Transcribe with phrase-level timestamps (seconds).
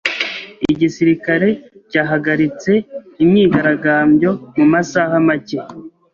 [0.71, 1.49] Igisirikare
[1.91, 2.71] cyahagaritse
[3.23, 5.59] imyigaragambyo mu masaha make.